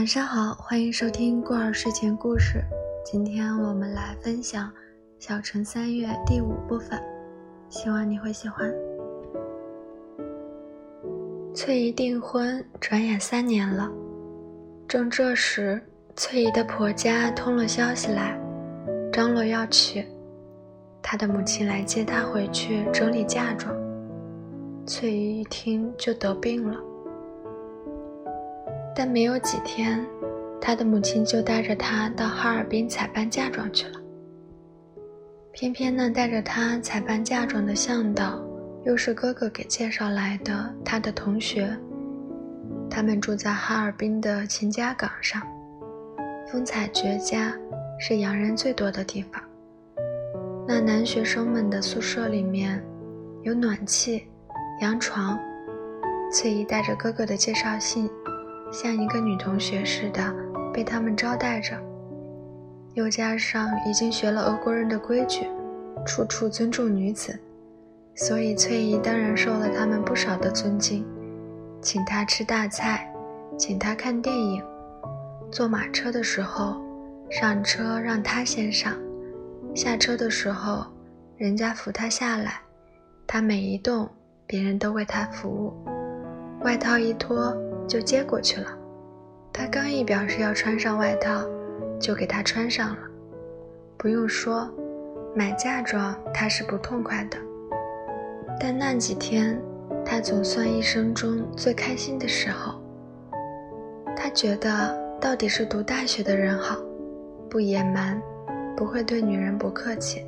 [0.00, 2.64] 晚上好，欢迎收听过儿睡前故事。
[3.04, 4.66] 今天我们来分享
[5.18, 6.98] 《小城三月》第五部分，
[7.68, 8.72] 希望你会喜欢。
[11.54, 13.90] 翠姨订婚，转眼三年了。
[14.88, 15.78] 正这时，
[16.16, 18.40] 翠姨的婆家通了消息来，
[19.12, 20.02] 张罗要娶，
[21.02, 23.76] 她的母亲来接她回去整理嫁妆。
[24.86, 26.80] 翠姨一听就得病了。
[29.02, 29.98] 但没有几天，
[30.60, 33.98] 他的母亲就带着他到哈尔滨采办嫁妆去了。
[35.52, 38.38] 偏偏那带着他采办嫁妆的向导，
[38.84, 41.74] 又是哥哥给介绍来的他的同学。
[42.90, 45.40] 他们住在哈尔滨的秦家岗上，
[46.52, 47.54] 风采绝佳，
[47.98, 49.42] 是洋人最多的地方。
[50.68, 52.84] 那男学生们的宿舍里面，
[53.44, 54.26] 有暖气、
[54.82, 55.40] 洋床。
[56.30, 58.06] 翠姨带着哥哥的介绍信。
[58.72, 60.34] 像一个女同学似的
[60.72, 61.76] 被他们招待着，
[62.94, 65.46] 又加上已经学了俄国人的规矩，
[66.06, 67.38] 处处尊重女子，
[68.14, 71.04] 所以翠姨当然受了他们不少的尊敬，
[71.82, 73.12] 请她吃大菜，
[73.58, 74.62] 请她看电影，
[75.50, 76.80] 坐马车的时候，
[77.28, 78.94] 上车让她先上，
[79.74, 80.86] 下车的时候，
[81.36, 82.60] 人家扶她下来，
[83.26, 84.08] 她每一动，
[84.46, 85.72] 别人都为她服务，
[86.62, 87.52] 外套一脱。
[87.90, 88.68] 就接过去了。
[89.52, 91.44] 他刚一表示要穿上外套，
[91.98, 93.00] 就给他穿上了。
[93.96, 94.70] 不用说，
[95.34, 97.36] 买嫁妆他是不痛快的。
[98.60, 99.60] 但那几天，
[100.04, 102.80] 他总算一生中最开心的时候。
[104.16, 106.76] 他觉得到底是读大学的人好，
[107.48, 108.22] 不野蛮，
[108.76, 110.24] 不会对女人不客气，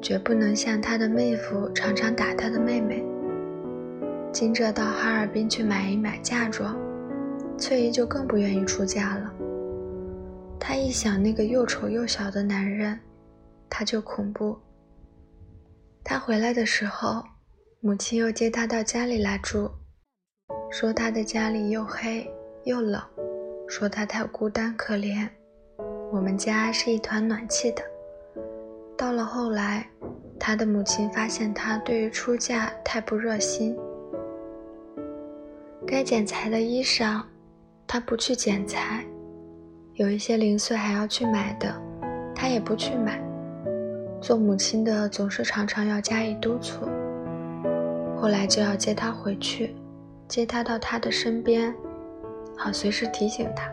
[0.00, 3.04] 绝不能像他的妹夫常常打他的妹妹。
[4.32, 6.74] 惊着到哈尔滨去买一买嫁妆，
[7.58, 9.30] 翠姨就更不愿意出嫁了。
[10.58, 12.98] 她一想那个又丑又小的男人，
[13.68, 14.56] 她就恐怖。
[16.02, 17.22] 她回来的时候，
[17.80, 19.70] 母亲又接她到家里来住，
[20.70, 22.26] 说她的家里又黑
[22.64, 23.02] 又冷，
[23.68, 25.28] 说她太孤单可怜。
[26.10, 27.82] 我们家是一团暖气的。
[28.96, 29.86] 到了后来，
[30.40, 33.76] 她的母亲发现她对于出嫁太不热心。
[35.92, 37.20] 该剪裁的衣裳，
[37.86, 39.04] 他不去剪裁；
[39.96, 41.70] 有一些零碎还要去买的，
[42.34, 43.22] 他也不去买。
[44.18, 46.86] 做母亲的总是常常要加以督促。
[48.16, 49.76] 后来就要接他回去，
[50.26, 51.74] 接他到他的身边，
[52.56, 53.70] 好随时提醒他。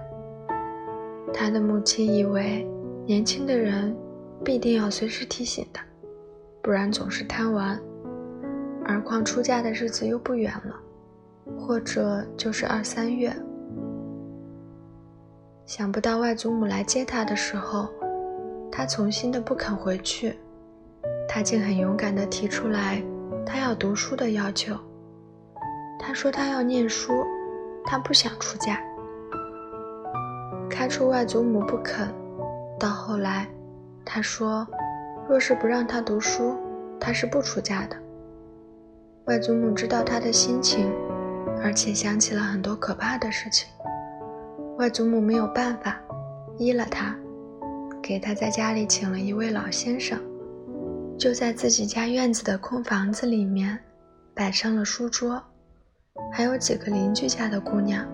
[1.33, 2.67] 他的母亲以为
[3.05, 3.95] 年轻的人
[4.43, 5.81] 必定要随时提醒他，
[6.61, 7.79] 不然总是贪玩。
[8.83, 10.75] 而况出嫁的日子又不远了。
[11.57, 13.33] 或者就是二三月，
[15.65, 17.87] 想不到外祖母来接他的时候，
[18.71, 20.37] 他从心的不肯回去，
[21.27, 23.03] 他竟很勇敢地提出来
[23.45, 24.75] 他要读书的要求。
[25.99, 27.13] 他说他要念书，
[27.85, 28.79] 他不想出嫁。
[30.69, 32.07] 开出外祖母不肯，
[32.79, 33.47] 到后来，
[34.05, 34.65] 他说，
[35.27, 36.55] 若是不让他读书，
[36.99, 37.95] 他是不出嫁的。
[39.25, 40.89] 外祖母知道他的心情。
[41.61, 43.67] 而且想起了很多可怕的事情，
[44.77, 45.99] 外祖母没有办法，
[46.57, 47.15] 依了他，
[48.01, 50.17] 给他在家里请了一位老先生，
[51.17, 53.77] 就在自己家院子的空房子里面，
[54.33, 55.41] 摆上了书桌，
[56.31, 58.05] 还有几个邻居家的姑娘，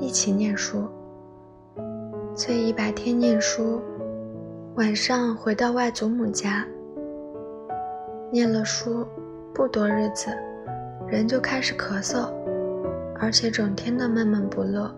[0.00, 0.88] 一起念书。
[2.34, 3.80] 翠姨白天念书，
[4.74, 6.66] 晚上回到外祖母家，
[8.32, 9.06] 念了书，
[9.54, 10.36] 不多日子，
[11.06, 12.28] 人就开始咳嗽。
[13.24, 14.94] 而且整天的闷闷不乐，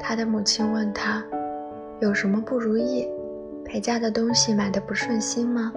[0.00, 1.24] 他的母亲问他，
[2.00, 3.04] 有什么不如意？
[3.64, 5.72] 陪嫁的东西买的不顺心吗？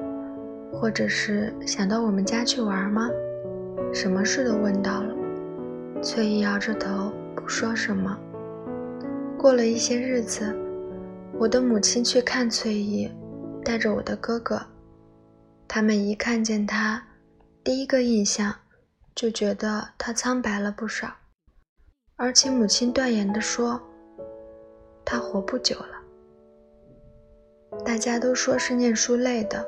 [0.72, 3.10] 或者是想到我们家去玩吗？
[3.92, 5.16] 什么事都问到了。
[6.04, 8.16] 翠姨摇着头不说什么。
[9.36, 10.56] 过了一些日子，
[11.40, 13.10] 我的母亲去看翠姨，
[13.66, 14.62] 带着我的哥哥。
[15.68, 17.02] 他们一看见她，
[17.64, 18.54] 第一个印象
[19.16, 21.12] 就觉得她苍白了不少。
[22.22, 23.82] 而且母亲断言地说
[25.04, 25.88] ：“他活不久了。”
[27.84, 29.66] 大家都说是念书累的，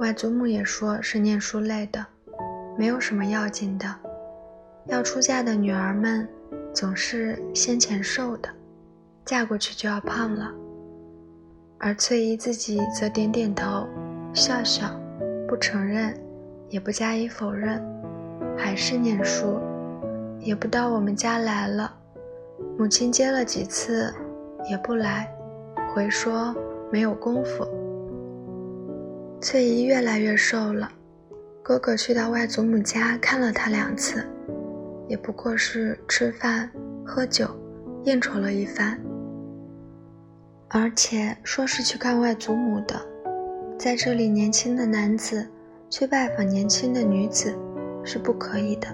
[0.00, 2.04] 外祖母也说是念书累的，
[2.76, 3.86] 没有什么要紧的。
[4.86, 6.28] 要出嫁的女儿们
[6.74, 8.48] 总是先前瘦的，
[9.24, 10.52] 嫁过去就要胖了。
[11.78, 13.86] 而翠姨自己则点点头，
[14.34, 15.00] 笑笑，
[15.46, 16.12] 不承认，
[16.70, 17.80] 也不加以否认，
[18.56, 19.60] 还是念书。
[20.48, 21.94] 也不到我们家来了，
[22.78, 24.10] 母亲接了几次，
[24.70, 25.30] 也不来，
[25.92, 26.56] 回说
[26.90, 27.68] 没有功夫。
[29.42, 30.90] 翠姨越来越瘦了，
[31.62, 34.26] 哥哥去到外祖母家看了她两次，
[35.06, 36.70] 也不过是吃饭、
[37.04, 37.46] 喝酒、
[38.04, 38.98] 应酬了一番，
[40.68, 42.98] 而且说是去看外祖母的。
[43.78, 45.46] 在这里，年轻的男子
[45.90, 47.54] 去拜访年轻的女子
[48.02, 48.88] 是不可以的。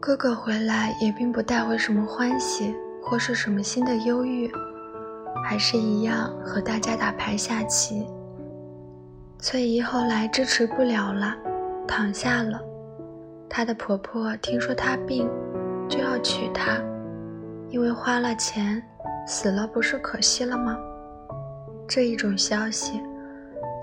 [0.00, 4.50] 哥哥回来也并不带回什么欢喜，或是什么新的忧郁，
[5.44, 8.06] 还是一样和大家打牌下棋。
[9.38, 11.36] 翠姨后来支持不了了，
[11.86, 12.58] 躺下了。
[13.46, 15.28] 她的婆婆听说她病，
[15.86, 16.78] 就要娶她，
[17.68, 18.82] 因为花了钱，
[19.26, 20.78] 死了不是可惜了吗？
[21.86, 23.02] 这一种消息。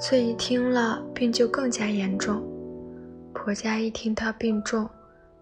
[0.02, 2.42] 翠姨听了，病就更加严重。
[3.34, 4.90] 婆家一听她病重，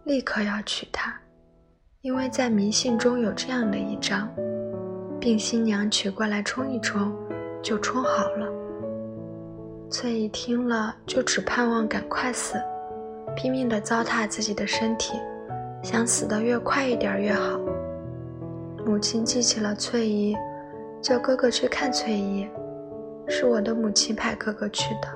[0.05, 1.11] 立刻要娶她，
[2.01, 4.29] 因为在迷信中有这样的一章：
[5.19, 7.11] 病新娘娶过来冲一冲，
[7.59, 8.47] 就冲好了。
[9.89, 12.53] 翠姨听了，就只盼望赶快死，
[13.35, 15.13] 拼命地糟蹋自己的身体，
[15.81, 17.59] 想死得越快一点越好。
[18.85, 20.37] 母亲记起了翠姨，
[21.01, 22.47] 叫哥哥去看翠姨。
[23.27, 25.07] 是我的母亲派哥哥去的。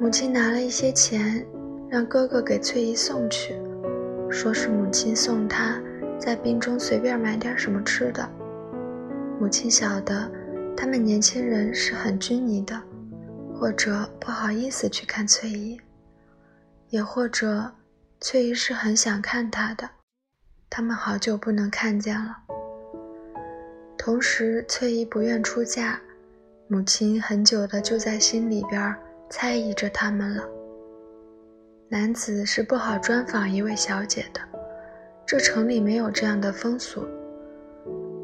[0.00, 1.46] 母亲拿了一些钱，
[1.88, 3.54] 让哥哥给翠姨送去，
[4.30, 5.80] 说是母亲送他
[6.18, 8.28] 在病中随便买点什么吃的。
[9.40, 10.30] 母亲晓得
[10.76, 12.80] 他们年轻人是很拘泥的，
[13.54, 15.80] 或者不好意思去看翠姨，
[16.90, 17.72] 也或者
[18.20, 19.88] 翠姨是很想看他的，
[20.70, 22.36] 他们好久不能看见了。
[23.98, 26.00] 同时，翠姨不愿出嫁。
[26.68, 28.96] 母亲很久的就在心里边
[29.30, 30.42] 猜疑着他们了。
[31.88, 34.40] 男子是不好专访一位小姐的，
[35.24, 37.06] 这城里没有这样的风俗。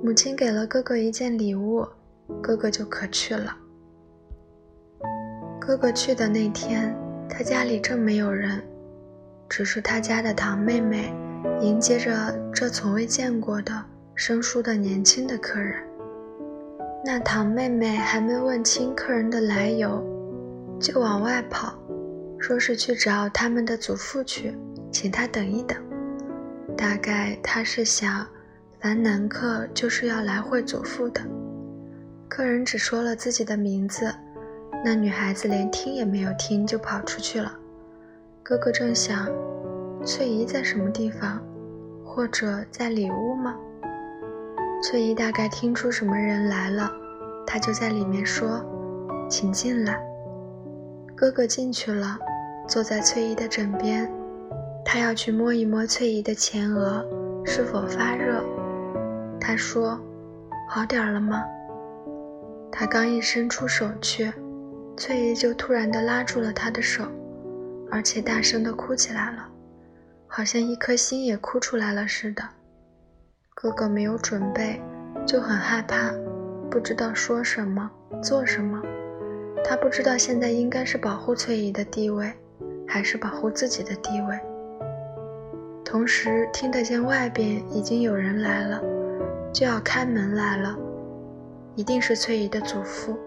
[0.03, 1.87] 母亲给了哥哥一件礼物，
[2.43, 3.57] 哥哥就可去了。
[5.61, 6.93] 哥哥去的那天，
[7.29, 8.61] 他家里正没有人，
[9.49, 11.15] 只是他家的堂妹妹
[11.61, 12.13] 迎接着
[12.53, 13.73] 这从未见过的
[14.17, 15.81] 生疏的年轻的客人。
[17.05, 20.05] 那堂妹妹还没问清客人的来由，
[20.81, 21.73] 就往外跑，
[22.43, 24.53] 说是去找他们的祖父去，
[24.91, 25.79] 请他等一等。
[26.77, 28.27] 大概他是想，
[28.81, 31.23] 凡男客就是要来会祖父的。
[32.29, 34.13] 客人只说了自己的名字，
[34.85, 37.57] 那女孩子连听也没有听就跑出去了。
[38.43, 39.31] 哥哥正想，
[40.05, 41.41] 翠姨在什么地方，
[42.05, 43.55] 或者在里屋吗？
[44.83, 46.91] 翠姨大概听出什么人来了，
[47.47, 48.61] 她就在里面说
[49.31, 50.03] ：“请进来。”
[51.15, 52.19] 哥哥进去了，
[52.69, 54.11] 坐在翠姨的枕边，
[54.85, 57.05] 他要去摸一摸翠姨的前额
[57.45, 58.43] 是否发热。
[59.41, 60.01] 他说
[60.69, 61.45] ：“好点了吗？”
[62.71, 64.33] 他刚一伸出手去，
[64.97, 67.05] 翠姨就突然地拉住了他的手，
[67.91, 69.47] 而且大声地哭起来了，
[70.27, 72.43] 好像一颗心也哭出来了似的。
[73.55, 74.81] 哥哥没有准备，
[75.27, 76.11] 就很害怕，
[76.71, 77.91] 不知道说什么，
[78.23, 78.81] 做什么。
[79.65, 82.33] 他不知道现在应该是保护翠姨的地位，
[82.87, 84.39] 还是保护自己的地位。
[85.85, 88.81] 同时听得见外边已经有人来了，
[89.53, 90.77] 就要开门来了，
[91.75, 93.19] 一定是翠姨的祖父。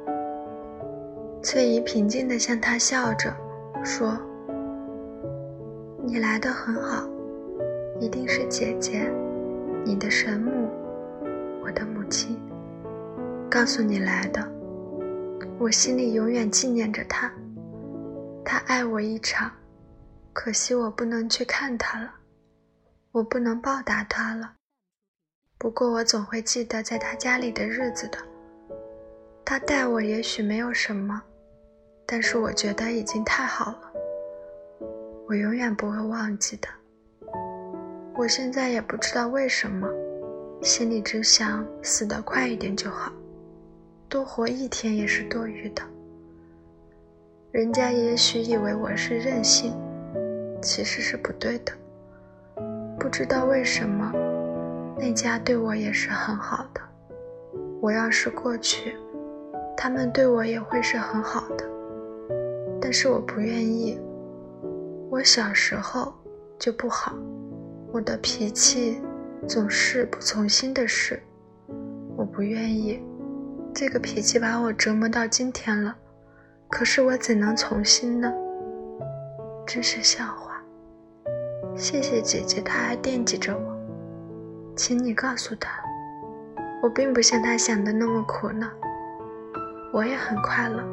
[1.44, 3.32] 翠姨平静地向他笑着，
[3.84, 4.18] 说
[6.04, 7.08] ：“你来的很好，
[8.00, 9.12] 一定是姐姐。”
[9.86, 10.68] 你的神母，
[11.64, 12.36] 我的母亲，
[13.48, 14.44] 告诉你来的，
[15.60, 17.32] 我心里永远纪念着她。
[18.46, 19.52] 他爱我一场，
[20.32, 22.14] 可惜我不能去看他了，
[23.12, 24.54] 我不能报答他了。
[25.58, 28.20] 不过我总会记得在他家里的日子的。
[29.44, 31.22] 他待我也许没有什么，
[32.06, 33.92] 但是我觉得已经太好了，
[35.28, 36.68] 我永远不会忘记的。
[38.14, 39.90] 我现在也不知道为什么，
[40.62, 43.12] 心里只想死得快一点就好，
[44.08, 45.82] 多活一天也是多余的。
[47.56, 49.74] 人家也许以为我是任性，
[50.62, 51.72] 其实是不对的。
[53.00, 54.12] 不知道为什么，
[55.00, 56.82] 那家对我也是很好的。
[57.80, 58.98] 我要是过去，
[59.78, 61.66] 他们对我也会是很好的。
[62.82, 63.98] 但是我不愿意，
[65.10, 66.14] 我小时候
[66.60, 67.16] 就不好。
[67.94, 69.02] 我的脾气
[69.48, 71.24] 总是不从心的事，
[72.18, 73.02] 我不愿意。
[73.74, 75.96] 这个脾气把我折磨到今天了，
[76.70, 78.34] 可是我怎能从心呢？
[79.66, 80.62] 真是笑话。
[81.76, 83.76] 谢谢姐姐，她还惦记着我，
[84.76, 85.72] 请你告诉她，
[86.82, 88.68] 我并不像她想的那么苦恼，
[89.92, 90.84] 我也很快乐。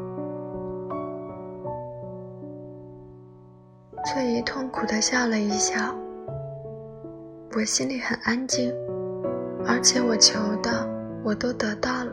[4.06, 5.94] 翠姨痛苦的笑了一笑，
[7.54, 8.74] 我心里很安静，
[9.66, 10.88] 而且我求的
[11.22, 12.12] 我都得到了。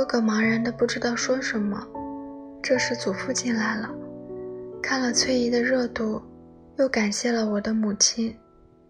[0.00, 1.78] 哥哥茫然的不知道说什么，
[2.62, 3.90] 这时祖父进来了，
[4.82, 6.22] 看了翠姨的热度，
[6.78, 8.34] 又感谢了我的母亲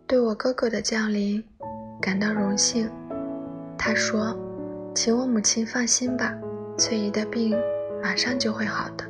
[0.07, 1.43] 对我哥哥的降临
[2.01, 2.89] 感到荣幸。
[3.77, 4.39] 他说
[4.95, 6.33] ：“请我母亲放心吧，
[6.79, 7.59] 翠姨的病
[8.01, 9.05] 马上就会好的。”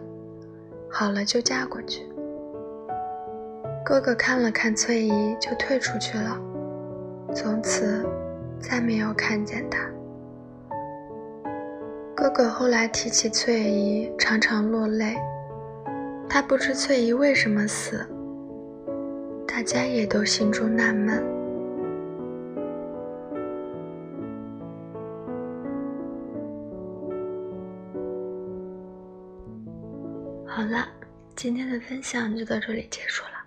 [0.91, 2.11] 好了就嫁过去。
[3.85, 6.41] 哥哥看了看翠姨，就退出去了，
[7.35, 8.07] 从此
[8.59, 9.87] 再没有看见她。
[12.21, 15.17] 哥哥后来提起翠姨，常常落泪。
[16.29, 18.07] 他不知翠姨为什么死，
[19.49, 21.17] 大家也都心中纳闷。
[30.47, 30.87] 好了，
[31.35, 33.40] 今天的分享就到这里结束了。